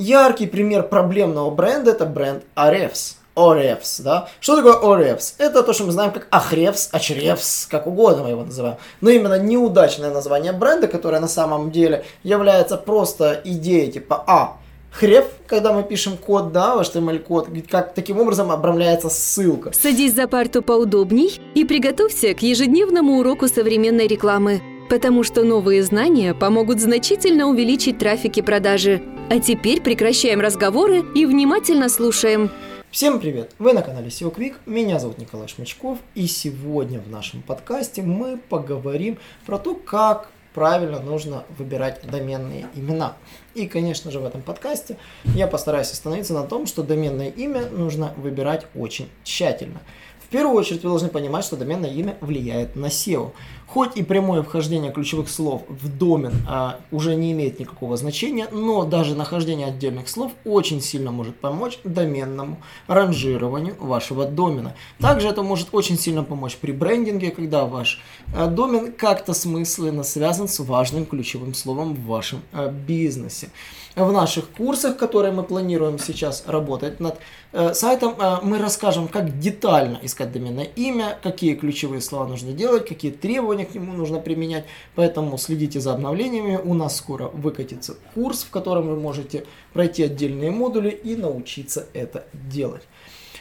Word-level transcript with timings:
Яркий 0.00 0.46
пример 0.46 0.84
проблемного 0.84 1.50
бренда 1.50 1.90
это 1.90 2.06
бренд 2.06 2.42
Arefs. 2.56 3.16
Оревс, 3.36 4.00
да? 4.00 4.28
Что 4.40 4.56
такое 4.56 4.94
Оревс? 4.94 5.34
Это 5.38 5.62
то, 5.62 5.72
что 5.72 5.84
мы 5.84 5.92
знаем 5.92 6.10
как 6.10 6.26
Ахревс, 6.30 6.88
Ачревс, 6.90 7.66
как 7.66 7.86
угодно 7.86 8.24
мы 8.24 8.30
его 8.30 8.44
называем. 8.44 8.76
Но 9.00 9.10
именно 9.10 9.38
неудачное 9.38 10.10
название 10.10 10.52
бренда, 10.52 10.88
которое 10.88 11.20
на 11.20 11.28
самом 11.28 11.70
деле 11.70 12.04
является 12.22 12.76
просто 12.76 13.40
идеей 13.44 13.92
типа 13.92 14.24
А, 14.26 14.56
хрев, 14.90 15.26
когда 15.46 15.72
мы 15.72 15.82
пишем 15.82 16.16
код, 16.16 16.50
да, 16.52 16.76
в 16.76 16.80
HTML-код, 16.80 17.48
как 17.70 17.94
таким 17.94 18.20
образом 18.20 18.50
обрамляется 18.50 19.10
ссылка. 19.10 19.70
Садись 19.72 20.14
за 20.14 20.26
парту 20.28 20.62
поудобней 20.62 21.40
и 21.54 21.64
приготовься 21.64 22.34
к 22.34 22.40
ежедневному 22.40 23.18
уроку 23.18 23.48
современной 23.48 24.06
рекламы, 24.06 24.62
потому 24.88 25.24
что 25.24 25.44
новые 25.44 25.82
знания 25.82 26.34
помогут 26.34 26.80
значительно 26.80 27.48
увеличить 27.48 27.98
трафик 27.98 28.38
и 28.38 28.42
продажи. 28.42 29.02
А 29.30 29.38
теперь 29.38 29.80
прекращаем 29.80 30.40
разговоры 30.40 31.04
и 31.14 31.24
внимательно 31.24 31.88
слушаем. 31.88 32.50
Всем 32.90 33.20
привет! 33.20 33.54
Вы 33.60 33.72
на 33.74 33.80
канале 33.80 34.08
SEO 34.08 34.34
Quick, 34.34 34.56
меня 34.66 34.98
зовут 34.98 35.18
Николай 35.18 35.46
Шмачков, 35.46 35.98
и 36.16 36.26
сегодня 36.26 36.98
в 36.98 37.08
нашем 37.08 37.40
подкасте 37.42 38.02
мы 38.02 38.38
поговорим 38.38 39.18
про 39.46 39.58
то, 39.58 39.76
как 39.76 40.32
правильно 40.52 40.98
нужно 40.98 41.44
выбирать 41.56 42.00
доменные 42.10 42.66
имена. 42.74 43.16
И, 43.54 43.68
конечно 43.68 44.10
же, 44.10 44.18
в 44.18 44.24
этом 44.24 44.42
подкасте 44.42 44.96
я 45.36 45.46
постараюсь 45.46 45.92
остановиться 45.92 46.34
на 46.34 46.42
том, 46.42 46.66
что 46.66 46.82
доменное 46.82 47.28
имя 47.28 47.66
нужно 47.66 48.12
выбирать 48.16 48.66
очень 48.74 49.08
тщательно. 49.22 49.80
В 50.18 50.32
первую 50.32 50.56
очередь 50.56 50.82
вы 50.82 50.90
должны 50.90 51.08
понимать, 51.08 51.44
что 51.44 51.56
доменное 51.56 51.90
имя 51.90 52.16
влияет 52.20 52.74
на 52.74 52.86
SEO. 52.86 53.30
Хоть 53.72 53.96
и 53.96 54.02
прямое 54.02 54.42
вхождение 54.42 54.90
ключевых 54.90 55.30
слов 55.30 55.62
в 55.68 55.96
домен 55.96 56.32
а, 56.48 56.80
уже 56.90 57.14
не 57.14 57.30
имеет 57.30 57.60
никакого 57.60 57.96
значения, 57.96 58.48
но 58.50 58.84
даже 58.84 59.14
нахождение 59.14 59.68
отдельных 59.68 60.08
слов 60.08 60.32
очень 60.44 60.80
сильно 60.80 61.12
может 61.12 61.36
помочь 61.36 61.78
доменному 61.84 62.56
ранжированию 62.88 63.76
вашего 63.78 64.24
домена. 64.24 64.74
Также 64.98 65.28
это 65.28 65.42
может 65.42 65.68
очень 65.70 65.96
сильно 65.96 66.24
помочь 66.24 66.56
при 66.56 66.72
брендинге, 66.72 67.30
когда 67.30 67.64
ваш 67.64 68.00
а, 68.34 68.48
домен 68.48 68.92
как-то 68.92 69.34
смысленно 69.34 70.02
связан 70.02 70.48
с 70.48 70.58
важным 70.58 71.06
ключевым 71.06 71.54
словом 71.54 71.94
в 71.94 72.06
вашем 72.06 72.42
а, 72.52 72.72
бизнесе. 72.72 73.50
В 73.96 74.12
наших 74.12 74.48
курсах, 74.50 74.96
которые 74.96 75.32
мы 75.32 75.42
планируем 75.42 75.98
сейчас 75.98 76.44
работать 76.46 77.00
над 77.00 77.18
э, 77.52 77.74
сайтом, 77.74 78.14
э, 78.18 78.36
мы 78.42 78.58
расскажем, 78.58 79.08
как 79.08 79.40
детально 79.40 79.98
искать 80.02 80.30
доменное 80.30 80.68
имя, 80.76 81.18
какие 81.20 81.54
ключевые 81.54 82.00
слова 82.00 82.28
нужно 82.28 82.52
делать, 82.52 82.86
какие 82.86 83.10
требования 83.10 83.59
требования 83.60 83.66
к 83.66 83.74
нему 83.74 83.92
нужно 83.92 84.18
применять. 84.18 84.64
Поэтому 84.94 85.38
следите 85.38 85.80
за 85.80 85.92
обновлениями. 85.94 86.58
У 86.62 86.74
нас 86.74 86.96
скоро 86.96 87.28
выкатится 87.28 87.96
курс, 88.14 88.42
в 88.42 88.50
котором 88.50 88.88
вы 88.88 88.96
можете 88.96 89.44
пройти 89.72 90.04
отдельные 90.04 90.50
модули 90.50 90.90
и 90.90 91.16
научиться 91.16 91.86
это 91.94 92.24
делать. 92.32 92.82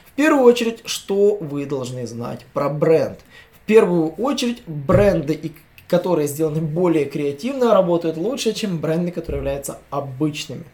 В 0.06 0.12
первую 0.16 0.44
очередь, 0.44 0.82
что 0.86 1.38
вы 1.40 1.66
должны 1.66 2.06
знать 2.08 2.46
про 2.54 2.70
бренд? 2.70 3.20
В 3.54 3.66
первую 3.66 4.10
очередь, 4.10 4.62
бренды, 4.68 5.54
которые 5.88 6.28
сделаны 6.28 6.62
более 6.62 7.06
креативно, 7.06 7.74
работают 7.74 8.18
лучше, 8.18 8.54
чем 8.54 8.80
бренды, 8.80 9.12
которые 9.12 9.40
являются 9.40 9.78
обычными. 9.90 10.66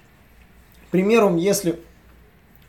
К 0.88 0.92
примеру, 0.92 1.36
если 1.38 1.80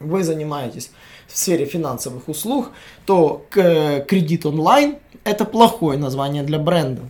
вы 0.01 0.23
занимаетесь 0.23 0.91
в 1.29 1.37
сфере 1.37 1.65
финансовых 1.67 2.29
услуг, 2.29 2.71
то 3.05 3.45
кредит 3.51 4.47
онлайн 4.47 4.97
это 5.25 5.45
плохое 5.45 5.99
название 5.99 6.43
для 6.43 6.59
бренда. 6.59 7.03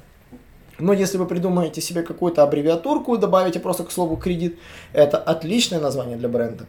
Но 0.78 0.92
если 0.92 1.19
вы 1.19 1.27
придумаете 1.27 1.81
себе 1.81 2.03
какую-то 2.03 2.42
аббревиатурку 2.42 3.17
добавите 3.17 3.61
просто 3.61 3.84
к 3.84 3.91
слову 3.91 4.17
кредит, 4.17 4.58
это 4.92 5.17
отличное 5.17 5.81
название 5.81 6.17
для 6.17 6.28
бренда. 6.28 6.67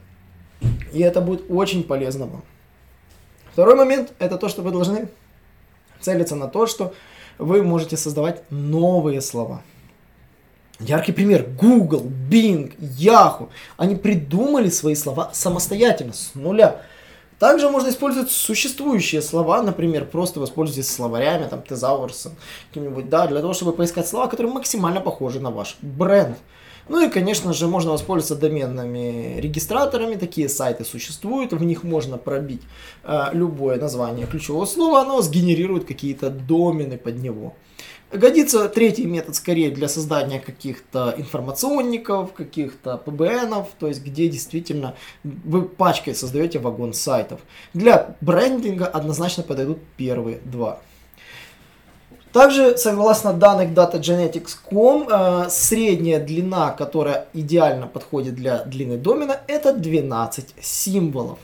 И 0.94 1.00
это 1.02 1.22
будет 1.22 1.44
очень 1.50 1.84
полезно 1.84 2.26
вам. 2.26 2.44
Второй 3.52 3.76
момент– 3.76 4.14
это 4.20 4.38
то, 4.38 4.50
что 4.50 4.62
вы 4.62 4.72
должны 4.72 5.10
целиться 6.00 6.36
на 6.36 6.48
то, 6.48 6.68
что 6.68 6.94
вы 7.38 7.64
можете 7.64 7.98
создавать 7.98 8.44
новые 8.50 9.20
слова. 9.22 9.62
Яркий 10.80 11.12
пример– 11.12 11.46
Google, 11.60 12.04
Bing, 12.04 12.78
Yahoo. 12.80 13.50
Они 13.78 13.96
придумали 13.96 14.70
свои 14.70 14.96
слова 14.96 15.32
самостоятельно, 15.34 16.14
с 16.14 16.36
нуля. 16.36 16.82
Также 17.40 17.70
можно 17.70 17.90
использовать 17.90 18.32
существующие 18.32 19.22
слова, 19.22 19.62
например, 19.62 20.06
просто 20.06 20.40
воспользуйтесь 20.40 20.92
словарями, 20.92 21.48
там, 21.48 21.62
тезаурсом, 21.62 22.34
каким-нибудь, 22.70 23.10
да, 23.10 23.28
для 23.28 23.42
того, 23.42 23.54
чтобы 23.54 23.74
поискать 23.74 24.08
слова, 24.08 24.28
которые 24.28 24.52
максимально 24.52 25.02
похожи 25.02 25.40
на 25.40 25.52
ваш 25.52 25.78
бренд. 25.82 26.38
Ну 26.90 27.06
и, 27.06 27.10
конечно 27.10 27.54
же, 27.54 27.68
можно 27.68 27.92
воспользоваться 27.92 28.36
доменными 28.36 29.40
регистраторами, 29.40 30.16
такие 30.16 30.50
сайты 30.50 30.86
существуют, 30.86 31.52
в 31.52 31.64
них 31.64 31.84
можно 31.84 32.18
пробить 32.18 32.62
э, 33.04 33.26
любое 33.34 33.78
название 33.78 34.26
ключевого 34.26 34.66
слова, 34.66 35.02
оно 35.02 35.22
сгенерирует 35.22 35.86
какие-то 35.86 36.30
домены 36.30 36.98
под 36.98 37.18
него. 37.18 37.56
Годится 38.12 38.70
третий 38.70 39.06
метод 39.06 39.36
скорее 39.36 39.70
для 39.70 39.90
создания 39.90 40.40
каких-то 40.40 41.14
информационников, 41.18 42.32
каких-то 42.32 43.02
PBN, 43.06 43.66
то 43.80 43.88
есть 43.88 44.02
где 44.02 44.30
действительно 44.30 44.96
вы 45.24 45.64
пачкой 45.64 46.16
создаете 46.16 46.60
вагон 46.60 46.94
сайтов. 46.94 47.42
Для 47.74 48.16
брендинга 48.22 48.86
однозначно 48.88 49.44
подойдут 49.44 49.80
первые 49.98 50.40
два. 50.46 50.80
Также, 52.32 52.78
согласно 52.78 53.34
данных 53.34 53.72
datagenetics.com, 53.72 55.08
э, 55.10 55.50
средняя 55.50 56.20
длина, 56.20 56.72
которая 56.72 57.28
идеально 57.34 57.88
подходит 57.88 58.36
для 58.36 58.64
длины 58.64 58.98
домена, 58.98 59.42
это 59.48 59.74
12 59.74 60.54
символов. 60.62 61.40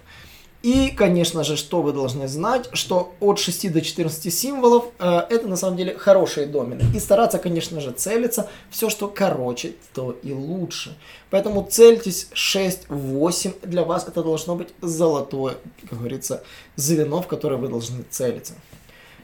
И, 0.64 0.92
конечно 0.92 1.44
же, 1.44 1.58
что 1.58 1.82
вы 1.82 1.92
должны 1.92 2.30
знать, 2.30 2.70
что 2.72 3.14
от 3.20 3.38
6 3.38 3.70
до 3.70 3.82
14 3.82 4.34
символов 4.34 4.86
э, 4.98 5.24
это 5.30 5.46
на 5.50 5.58
самом 5.58 5.76
деле 5.76 5.98
хорошие 5.98 6.48
домены. 6.48 6.84
И 6.96 7.00
стараться, 7.00 7.38
конечно 7.38 7.82
же, 7.82 7.92
целиться 7.92 8.50
все, 8.70 8.90
что 8.90 9.10
короче, 9.10 9.74
то 9.94 10.18
и 10.24 10.32
лучше. 10.32 10.98
Поэтому 11.30 11.68
цельтесь 11.70 12.30
6-8, 12.34 13.68
для 13.68 13.84
вас 13.84 14.08
это 14.08 14.24
должно 14.24 14.56
быть 14.56 14.70
золотое, 14.82 15.58
как 15.90 16.00
говорится, 16.00 16.44
звено, 16.78 17.22
в 17.22 17.28
которое 17.28 17.58
вы 17.58 17.68
должны 17.68 18.04
целиться. 18.10 18.54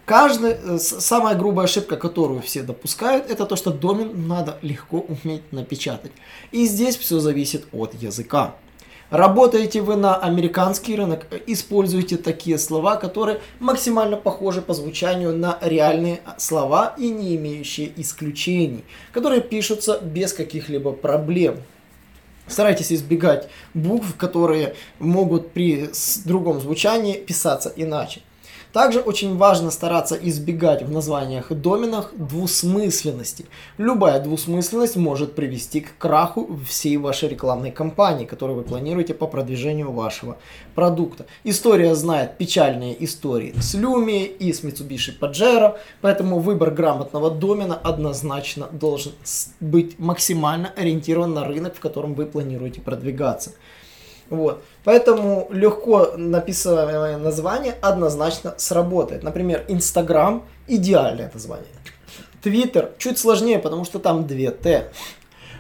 Каждая, 0.04 0.60
э, 0.62 0.78
самая 0.78 1.36
грубая 1.36 1.68
ошибка, 1.68 1.96
которую 1.96 2.42
все 2.42 2.64
допускают, 2.64 3.30
это 3.32 3.46
то, 3.46 3.56
что 3.56 3.72
домен 3.72 4.28
надо 4.28 4.58
легко 4.62 5.06
уметь 5.08 5.54
напечатать. 5.54 6.12
И 6.52 6.66
здесь 6.66 6.98
все 6.98 7.20
зависит 7.20 7.66
от 7.72 7.94
языка. 7.94 8.56
Работаете 9.10 9.82
вы 9.82 9.96
на 9.96 10.16
американский 10.16 10.96
рынок, 10.96 11.26
используйте 11.48 12.16
такие 12.16 12.60
слова, 12.60 12.96
которые 12.96 13.42
максимально 13.60 14.18
похожи 14.18 14.62
по 14.62 14.76
звучанию 14.76 15.36
на 15.36 15.58
реальные 15.62 16.22
слова 16.38 16.94
и 16.96 17.10
не 17.10 17.36
имеющие 17.36 17.92
исключений, 18.00 18.86
которые 19.12 19.42
пишутся 19.42 19.98
без 20.00 20.34
каких-либо 20.34 20.92
проблем. 20.92 21.58
Старайтесь 22.46 22.92
избегать 22.92 23.50
букв, 23.74 24.16
которые 24.16 24.76
могут 25.00 25.54
при 25.54 25.90
другом 26.26 26.60
звучании 26.60 27.14
писаться 27.14 27.74
иначе. 27.76 28.22
Также 28.74 29.00
очень 29.00 29.36
важно 29.36 29.72
стараться 29.72 30.16
избегать 30.16 30.84
в 30.84 30.92
названиях 30.92 31.52
и 31.52 31.56
доменах 31.56 32.12
двусмысленности. 32.16 33.48
Любая 33.80 34.20
двусмысленность 34.20 34.96
может 34.96 35.34
привести 35.34 35.82
к 35.82 35.98
краху 35.98 36.60
всей 36.68 36.98
вашей 36.98 37.30
рекламной 37.30 37.72
кампании, 37.72 38.26
которую 38.26 38.58
вы 38.58 38.64
планируете 38.64 39.16
по 39.16 39.26
продвижению 39.26 39.92
вашего 39.92 40.38
продукта. 40.76 41.26
История 41.44 41.96
знает 41.96 42.38
печальные 42.38 43.04
истории 43.04 43.56
с 43.60 43.74
Люми 43.74 44.26
и 44.26 44.54
с 44.54 44.64
Mitsubishi 44.64 45.18
Pajero, 45.20 45.78
поэтому 46.02 46.38
выбор 46.38 46.70
грамотного 46.70 47.32
домена 47.32 47.76
однозначно 47.76 48.68
должен 48.72 49.14
быть 49.60 49.98
максимально 49.98 50.72
ориентирован 50.76 51.34
на 51.34 51.44
рынок, 51.44 51.76
в 51.76 51.80
котором 51.80 52.14
вы 52.14 52.28
планируете 52.28 52.82
продвигаться. 52.82 53.52
Вот. 54.30 54.64
Поэтому 54.84 55.48
легко 55.52 56.14
написанное 56.18 57.18
название 57.18 57.76
однозначно 57.82 58.54
сработает. 58.58 59.24
Например, 59.24 59.66
Инстаграм– 59.68 60.44
идеальное 60.68 61.32
название. 61.34 61.68
Твиттер 62.42 62.92
чуть 62.98 63.18
сложнее, 63.18 63.60
потому 63.60 63.86
что 63.86 64.00
там 64.00 64.28
две 64.28 64.52
Т. 64.52 64.92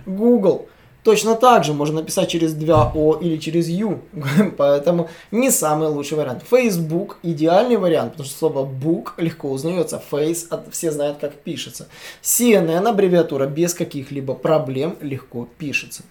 Google 0.05 0.69
точно 1.03 1.35
так 1.35 1.63
же 1.63 1.73
можно 1.73 2.01
написать 2.01 2.29
через 2.29 2.53
2 2.53 2.91
О 2.95 3.17
или 3.19 3.37
через 3.37 3.67
Ю, 3.67 4.01
поэтому 4.57 5.09
не 5.31 5.51
самый 5.51 5.89
лучший 5.89 6.17
вариант. 6.17 6.43
Facebook 6.49 7.17
идеальный 7.23 7.77
вариант, 7.77 8.11
потому 8.11 8.27
что 8.27 8.37
слово 8.37 8.65
book 8.65 9.13
легко 9.17 9.49
узнается, 9.49 10.01
face 10.11 10.47
все 10.71 10.91
знают 10.91 11.17
как 11.19 11.33
пишется. 11.33 11.87
CNN 12.21 12.87
аббревиатура 12.87 13.47
без 13.47 13.73
каких-либо 13.73 14.35
проблем 14.35 14.97
легко 15.01 15.47
пишется. 15.57 16.03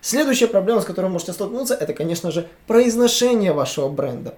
Следующая 0.00 0.46
проблема, 0.46 0.80
с 0.80 0.84
которой 0.84 1.06
вы 1.06 1.12
можете 1.12 1.32
столкнуться, 1.32 1.74
это, 1.74 1.92
конечно 1.92 2.30
же, 2.30 2.48
произношение 2.66 3.52
вашего 3.52 3.88
бренда. 3.88 4.34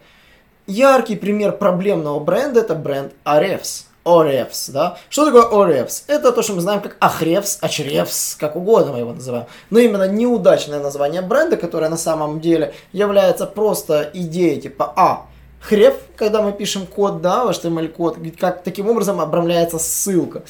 Яркий 0.66 1.16
пример 1.16 1.52
проблемного 1.52 2.20
бренда 2.20 2.60
это 2.60 2.74
бренд 2.74 3.12
Arefs. 3.24 3.84
Оревс, 4.04 4.68
да? 4.70 4.98
Что 5.08 5.26
такое 5.26 5.62
Оревс? 5.62 6.04
Это 6.08 6.32
то, 6.32 6.42
что 6.42 6.54
мы 6.54 6.60
знаем 6.60 6.80
как 6.80 6.96
Ахревс, 6.98 7.58
Ачревс, 7.60 8.34
как 8.34 8.56
угодно 8.56 8.92
мы 8.92 8.98
его 8.98 9.12
называем. 9.12 9.46
Но 9.70 9.78
именно 9.78 10.08
неудачное 10.08 10.80
название 10.80 11.22
бренда, 11.22 11.56
которое 11.56 11.88
на 11.88 11.96
самом 11.96 12.40
деле 12.40 12.74
является 12.92 13.46
просто 13.46 14.10
идеей 14.12 14.60
типа 14.60 14.92
А, 14.96 15.26
хрев, 15.60 15.94
когда 16.16 16.42
мы 16.42 16.52
пишем 16.52 16.86
код, 16.86 17.22
да, 17.22 17.44
в 17.44 17.50
HTML-код, 17.50 18.18
как 18.38 18.62
таким 18.62 18.88
образом 18.90 19.20
обрамляется 19.20 19.78
ссылка. 19.78 20.42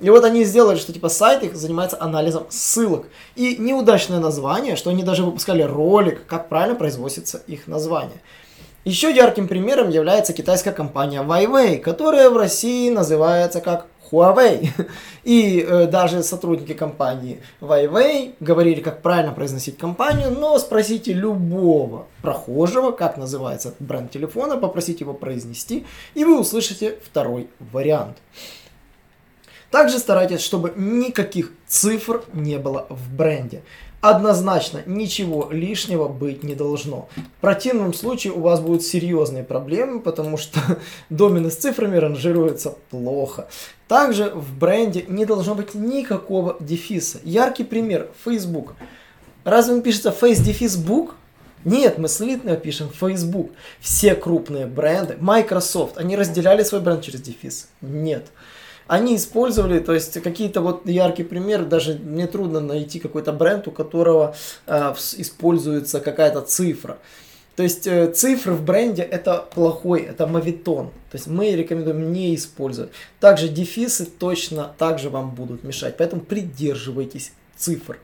И 0.00 0.10
вот 0.10 0.24
они 0.24 0.44
сделали, 0.44 0.76
что 0.76 0.92
типа 0.92 1.08
сайт 1.08 1.42
их 1.42 1.54
занимается 1.54 1.96
анализом 2.00 2.46
ссылок. 2.48 3.06
И 3.36 3.56
неудачное 3.56 4.18
название, 4.18 4.76
что 4.76 4.90
они 4.90 5.02
даже 5.02 5.22
выпускали 5.22 5.62
ролик, 5.62 6.26
как 6.26 6.48
правильно 6.48 6.74
произносится 6.74 7.42
их 7.46 7.66
название. 7.66 8.20
Еще 8.84 9.14
ярким 9.14 9.46
примером 9.46 9.90
является 9.90 10.32
китайская 10.32 10.72
компания 10.72 11.22
Huawei, 11.22 11.78
которая 11.78 12.30
в 12.30 12.36
России 12.38 12.88
называется 12.88 13.60
как 13.60 13.86
Huawei. 14.10 14.70
И 15.24 15.60
э, 15.60 15.86
даже 15.86 16.22
сотрудники 16.22 16.72
компании 16.72 17.42
Huawei 17.60 18.34
говорили, 18.40 18.80
как 18.80 19.02
правильно 19.02 19.32
произносить 19.32 19.76
компанию, 19.76 20.30
но 20.30 20.58
спросите 20.58 21.12
любого 21.12 22.06
прохожего, 22.22 22.90
как 22.90 23.18
называется 23.18 23.74
бренд 23.80 24.10
телефона, 24.10 24.56
попросите 24.56 25.04
его 25.04 25.12
произнести, 25.12 25.84
и 26.14 26.24
вы 26.24 26.40
услышите 26.40 26.96
второй 27.04 27.50
вариант. 27.58 28.16
Также 29.70 29.98
старайтесь, 29.98 30.40
чтобы 30.40 30.72
никаких 30.76 31.52
цифр 31.66 32.24
не 32.32 32.58
было 32.58 32.86
в 32.88 33.14
бренде. 33.14 33.62
Однозначно 34.00 34.82
ничего 34.86 35.48
лишнего 35.50 36.08
быть 36.08 36.42
не 36.42 36.54
должно. 36.54 37.08
В 37.38 37.40
противном 37.42 37.92
случае 37.92 38.32
у 38.32 38.40
вас 38.40 38.58
будут 38.58 38.82
серьезные 38.82 39.44
проблемы, 39.44 40.00
потому 40.00 40.38
что 40.38 40.58
домены 41.10 41.50
с 41.50 41.56
цифрами 41.56 41.98
ранжируются 41.98 42.76
плохо. 42.90 43.48
Также 43.88 44.30
в 44.30 44.58
бренде 44.58 45.04
не 45.06 45.26
должно 45.26 45.54
быть 45.54 45.74
никакого 45.74 46.56
дефиса. 46.60 47.18
Яркий 47.24 47.64
пример– 47.64 48.08
Facebook. 48.24 48.74
Разве 49.44 49.74
он 49.74 49.82
пишется 49.82 50.08
face 50.18 50.42
дефис 50.42 50.76
book? 50.78 51.10
Нет, 51.66 51.98
мы 51.98 52.08
слитно 52.08 52.56
пишем 52.56 52.88
Facebook. 52.88 53.50
Все 53.80 54.14
крупные 54.14 54.64
бренды, 54.64 55.18
Microsoft, 55.20 55.98
они 55.98 56.16
разделяли 56.16 56.62
свой 56.62 56.80
бренд 56.80 57.02
через 57.02 57.20
дефис? 57.20 57.68
Нет 57.82 58.26
они 58.90 59.14
использовали, 59.14 59.78
то 59.78 59.94
есть 59.94 60.20
какие-то 60.20 60.60
вот 60.60 60.84
яркие 60.84 61.28
примеры, 61.28 61.64
даже 61.64 61.94
мне 61.94 62.26
трудно 62.26 62.58
найти 62.58 62.98
какой-то 62.98 63.32
бренд, 63.32 63.68
у 63.68 63.70
которого 63.70 64.34
э, 64.66 64.94
используется 65.16 66.00
какая-то 66.00 66.40
цифра. 66.40 66.98
То 67.54 67.62
есть 67.62 67.86
э, 67.86 68.10
цифры 68.12 68.52
в 68.52 68.64
бренде 68.64 69.02
это 69.02 69.46
плохой, 69.54 70.00
это 70.00 70.26
мавитон. 70.26 70.88
То 71.12 71.16
есть 71.16 71.28
мы 71.28 71.52
рекомендуем 71.54 72.12
не 72.12 72.34
использовать. 72.34 72.90
Также 73.20 73.48
дефисы 73.48 74.06
точно 74.06 74.72
также 74.76 75.08
вам 75.08 75.36
будут 75.36 75.62
мешать, 75.62 75.96
поэтому 75.96 76.22
придерживайтесь 76.22 77.30
цифр. 77.56 77.96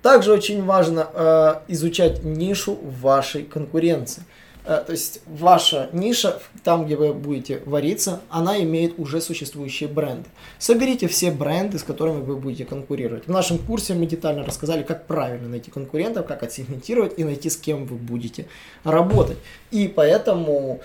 Также 0.00 0.32
очень 0.32 0.64
важно 0.64 1.08
э, 1.12 1.54
изучать 1.68 2.24
нишу 2.24 2.78
вашей 3.02 3.42
конкуренции. 3.42 4.22
Э, 4.66 4.82
то 4.84 4.92
есть 4.92 5.20
ваша 5.26 5.88
ниша, 5.92 6.40
там, 6.64 6.86
где 6.86 6.96
вы 6.96 7.14
будете 7.14 7.62
вариться, 7.64 8.20
она 8.28 8.60
имеет 8.62 8.98
уже 8.98 9.20
существующие 9.20 9.88
бренды. 9.88 10.28
Соберите 10.58 11.06
все 11.06 11.30
бренды, 11.30 11.78
с 11.78 11.84
которыми 11.84 12.22
вы 12.22 12.36
будете 12.36 12.64
конкурировать. 12.64 13.26
В 13.26 13.30
нашем 13.30 13.58
курсе 13.58 13.94
мы 13.94 14.06
детально 14.06 14.44
рассказали, 14.44 14.82
как 14.82 15.06
правильно 15.06 15.48
найти 15.48 15.70
конкурентов, 15.70 16.26
как 16.26 16.42
отсегментировать 16.42 17.18
и 17.18 17.24
найти, 17.24 17.48
с 17.48 17.56
кем 17.56 17.86
вы 17.86 17.96
будете 17.96 18.46
работать. 18.82 19.38
И 19.70 19.86
поэтому 19.86 20.80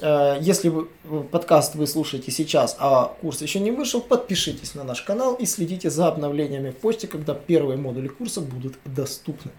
если 0.00 0.68
вы 0.68 0.88
подкаст 1.30 1.74
вы 1.74 1.86
слушаете 1.86 2.30
сейчас, 2.30 2.76
а 2.78 3.16
курс 3.20 3.40
еще 3.42 3.60
не 3.60 3.70
вышел, 3.70 4.00
подпишитесь 4.00 4.74
на 4.74 4.84
наш 4.84 5.02
канал 5.02 5.34
и 5.34 5.46
следите 5.46 5.90
за 5.90 6.08
обновлениями 6.08 6.70
в 6.70 6.76
почте, 6.76 7.06
когда 7.06 7.34
первые 7.34 7.76
модули 7.76 8.08
курса 8.08 8.40
будут 8.40 8.74
доступны. 8.84 9.52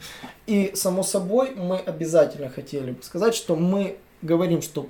И 0.46 0.72
само 0.76 1.04
собой 1.04 1.56
мы 1.56 1.78
обязательно 1.78 2.50
хотели 2.50 2.92
бы 2.92 3.04
сказать, 3.04 3.36
что 3.36 3.56
мы 3.56 3.98
говорим, 4.22 4.62
что 4.62 4.88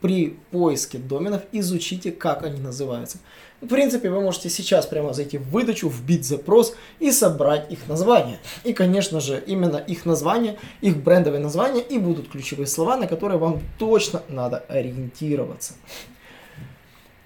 при 0.00 0.38
поиске 0.50 0.98
доменов 0.98 1.42
изучите, 1.52 2.12
как 2.12 2.44
они 2.44 2.60
называются. 2.60 3.18
В 3.60 3.66
принципе, 3.66 4.08
вы 4.08 4.20
можете 4.20 4.50
сейчас 4.50 4.86
прямо 4.86 5.12
зайти 5.12 5.36
в 5.36 5.50
выдачу, 5.50 5.88
вбить 5.88 6.24
запрос 6.24 6.76
и 7.00 7.10
собрать 7.10 7.70
их 7.72 7.88
название. 7.88 8.38
И, 8.62 8.72
конечно 8.72 9.18
же, 9.18 9.42
именно 9.46 9.78
их 9.78 10.06
название, 10.06 10.58
их 10.80 10.96
брендовые 11.02 11.40
названия 11.40 11.82
и 11.82 11.98
будут 11.98 12.28
ключевые 12.28 12.68
слова, 12.68 12.96
на 12.96 13.08
которые 13.08 13.38
вам 13.38 13.60
точно 13.78 14.22
надо 14.28 14.58
ориентироваться. 14.68 15.74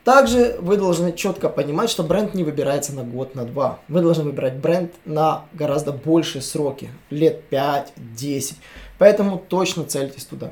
Также 0.05 0.56
вы 0.58 0.78
должны 0.78 1.12
четко 1.12 1.48
понимать, 1.48 1.90
что 1.90 2.02
бренд 2.02 2.34
не 2.34 2.43
выбирается 2.43 2.93
на 2.93 3.05
год, 3.05 3.34
на 3.37 3.44
два. 3.44 3.78
Вы 3.87 4.00
должны 4.00 4.25
выбирать 4.25 4.56
бренд 4.56 4.93
на 5.05 5.44
гораздо 5.52 5.93
большие 5.93 6.43
сроки, 6.43 6.90
лет 7.10 7.43
5-10. 7.50 8.55
Поэтому 8.98 9.38
точно 9.38 9.84
цельтесь 9.84 10.25
туда 10.25 10.50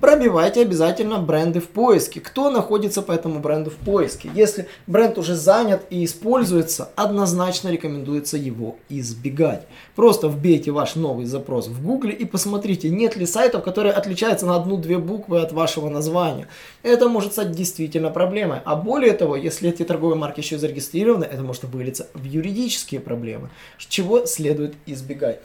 пробивайте 0.00 0.62
обязательно 0.62 1.18
бренды 1.18 1.60
в 1.60 1.68
поиске. 1.68 2.20
Кто 2.20 2.50
находится 2.50 3.02
по 3.02 3.12
этому 3.12 3.40
бренду 3.40 3.70
в 3.70 3.76
поиске? 3.76 4.30
Если 4.34 4.68
бренд 4.86 5.18
уже 5.18 5.34
занят 5.34 5.82
и 5.90 6.04
используется, 6.04 6.90
однозначно 6.96 7.68
рекомендуется 7.68 8.36
его 8.36 8.76
избегать. 8.88 9.66
Просто 9.94 10.28
вбейте 10.28 10.70
ваш 10.70 10.94
новый 10.94 11.26
запрос 11.26 11.68
в 11.68 11.84
Гугле 11.84 12.12
и 12.12 12.24
посмотрите, 12.24 12.90
нет 12.90 13.16
ли 13.16 13.26
сайтов, 13.26 13.62
которые 13.62 13.92
отличаются 13.92 14.46
на 14.46 14.56
одну-две 14.56 14.98
буквы 14.98 15.40
от 15.40 15.52
вашего 15.52 15.88
названия. 15.88 16.48
Это 16.82 17.08
может 17.08 17.32
стать 17.32 17.52
действительно 17.52 18.10
проблемой. 18.10 18.60
А 18.64 18.76
более 18.76 19.12
того, 19.12 19.36
если 19.36 19.70
эти 19.70 19.82
торговые 19.82 20.18
марки 20.18 20.40
еще 20.40 20.58
зарегистрированы, 20.58 21.24
это 21.24 21.42
может 21.42 21.64
вылиться 21.64 22.08
в 22.14 22.24
юридические 22.24 23.00
проблемы, 23.00 23.50
чего 23.78 24.26
следует 24.26 24.74
избегать. 24.86 25.40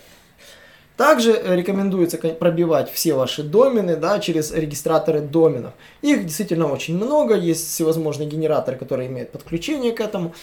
Также 1.02 1.42
рекомендуется 1.44 2.20
пробивать 2.20 2.92
все 2.92 3.16
ваши 3.16 3.42
домены 3.42 3.96
да, 3.96 4.20
через 4.20 4.52
регистраторы 4.52 5.20
доменов. 5.20 5.74
Их 6.04 6.28
действительно 6.28 6.72
очень 6.72 6.96
много, 6.96 7.34
есть 7.34 7.70
всевозможные 7.70 8.30
генераторы, 8.30 8.78
которые 8.78 9.10
имеют 9.10 9.32
подключение 9.32 9.94
к 9.94 10.00
этому, 10.00 10.36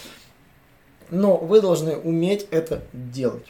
но 1.11 1.37
вы 1.37 1.61
должны 1.61 1.97
уметь 1.97 2.49
это 2.51 2.83
делать. 2.93 3.47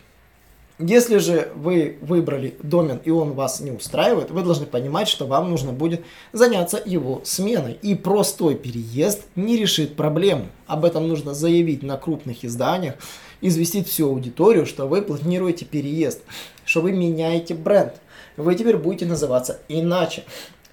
Если 0.79 1.19
же 1.19 1.51
вы 1.57 1.99
выбрали 2.01 2.57
домен 2.63 3.01
и 3.05 3.11
он 3.11 3.33
вас 3.33 3.61
не 3.61 3.73
устраивает, 3.73 4.31
вы 4.31 4.43
должны 4.43 4.65
понимать, 4.65 5.09
что 5.09 5.27
вам 5.27 5.51
нужно 5.51 5.73
будет 5.73 6.05
заняться 6.33 6.81
его 6.85 7.21
сменой. 7.25 7.79
И 7.83 7.97
простой 7.97 8.55
переезд 8.55 9.25
не 9.35 9.57
решит 9.57 9.97
проблему. 9.97 10.47
Об 10.67 10.85
этом 10.85 11.09
нужно 11.09 11.35
заявить 11.35 11.83
на 11.83 11.97
крупных 11.97 12.45
изданиях, 12.45 12.95
известить 13.41 13.89
всю 13.89 14.09
аудиторию, 14.09 14.67
что 14.67 14.87
вы 14.87 15.03
планируете 15.03 15.65
переезд 15.65 16.21
что 16.69 16.83
вы 16.83 16.93
меняете 16.93 17.55
бренд. 17.55 17.95
Вы 18.37 18.55
теперь 18.55 18.77
будете 18.77 19.07
называться 19.07 19.59
иначе. 19.69 20.25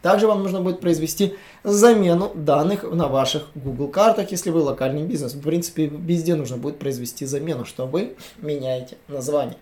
Также 0.01 0.27
вам 0.27 0.43
нужно 0.43 0.62
будет 0.62 0.81
произвести 0.81 1.35
замену 1.63 2.31
данных 2.35 2.83
на 2.83 3.07
ваших 3.07 3.47
Google 3.55 3.88
картах, 3.88 4.29
если 4.29 4.51
вы 4.51 4.59
локальный 4.59 5.03
бизнес. 5.03 5.33
В 5.33 5.41
принципе, 5.41 5.88
везде 5.88 6.35
нужно 6.35 6.57
будет 6.57 6.77
произвести 6.77 7.25
замену, 7.25 7.65
что 7.65 7.88
вы 7.88 8.15
меняете 8.38 8.97
название. 9.07 9.57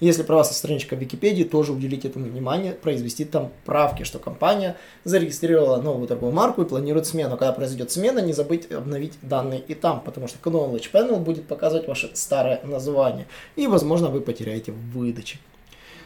Если 0.00 0.22
про 0.22 0.36
вас 0.36 0.56
страничка 0.56 0.94
в 0.94 1.00
Википедии, 1.00 1.44
тоже 1.44 1.72
уделите 1.72 2.08
этому 2.08 2.26
внимание, 2.26 2.72
произвести 2.72 3.24
там 3.24 3.50
правки, 3.64 4.04
что 4.04 4.18
компания 4.18 4.76
зарегистрировала 5.04 5.80
новую 5.82 6.06
торговую 6.06 6.34
марку 6.34 6.62
и 6.62 6.64
планирует 6.64 7.06
смену. 7.06 7.36
Когда 7.36 7.52
произойдет 7.52 7.90
смена, 7.90 8.20
не 8.20 8.32
забыть 8.32 8.70
обновить 8.70 9.14
данные 9.22 9.60
и 9.60 9.74
там, 9.74 10.00
потому 10.00 10.28
что 10.28 10.38
Knowledge 10.48 10.90
Panel 10.92 11.16
будет 11.16 11.46
показывать 11.46 11.88
ваше 11.88 12.10
старое 12.14 12.60
название. 12.64 13.26
И, 13.56 13.66
возможно, 13.66 14.08
вы 14.08 14.20
потеряете 14.20 14.72
в. 14.72 15.08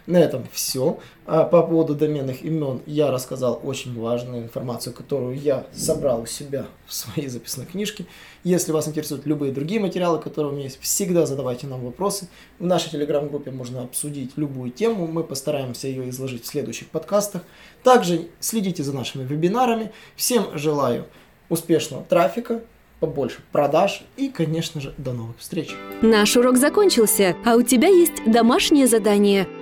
На 0.06 0.16
этом 0.16 0.46
все. 0.52 0.98
А 1.26 1.44
по 1.44 1.62
поводу 1.62 1.94
доменных 1.94 2.42
имен 2.42 2.80
я 2.86 3.10
рассказал 3.10 3.60
очень 3.62 3.98
важную 3.98 4.42
информацию, 4.42 4.92
которую 4.92 5.38
я 5.38 5.66
собрал 5.72 6.22
у 6.22 6.26
себя 6.26 6.66
в 6.86 6.92
своей 6.92 7.28
записной 7.28 7.66
книжке. 7.66 8.06
Если 8.42 8.72
вас 8.72 8.88
интересуют 8.88 9.26
любые 9.26 9.52
другие 9.52 9.80
материалы, 9.80 10.18
которые 10.18 10.52
у 10.52 10.54
меня 10.54 10.64
есть, 10.64 10.80
всегда 10.80 11.24
задавайте 11.24 11.68
нам 11.68 11.84
вопросы. 11.84 12.28
В 12.58 12.66
нашей 12.66 12.90
телеграм-группе 12.90 13.52
можно 13.52 13.82
обсудить 13.82 14.32
любую 14.36 14.72
тему. 14.72 15.06
Мы 15.06 15.22
постараемся 15.22 15.86
ее 15.86 16.08
изложить 16.10 16.42
в 16.42 16.46
следующих 16.48 16.88
подкастах. 16.88 17.42
Также 17.84 18.28
следите 18.40 18.82
за 18.82 18.92
нашими 18.92 19.24
вебинарами. 19.24 19.92
Всем 20.16 20.58
желаю 20.58 21.06
успешного 21.48 22.02
трафика, 22.02 22.62
побольше 22.98 23.42
продаж 23.52 24.02
и, 24.16 24.28
конечно 24.28 24.80
же, 24.80 24.94
до 24.98 25.12
новых 25.12 25.38
встреч. 25.38 25.76
Наш 26.02 26.36
урок 26.36 26.56
закончился, 26.56 27.36
а 27.44 27.54
у 27.54 27.62
тебя 27.62 27.88
есть 27.88 28.24
домашнее 28.26 28.88
задание– 28.88 29.46